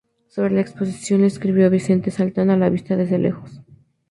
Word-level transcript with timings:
Sobre 0.29 0.55
la 0.55 0.61
exposición, 0.61 1.21
le 1.21 1.27
escribió 1.27 1.67
a 1.67 1.69
Vicente: 1.69 2.09
"Saltan 2.09 2.49
a 2.49 2.57
la 2.57 2.71
vista 2.71 2.95
desde 2.95 3.19
lejos. 3.19 3.61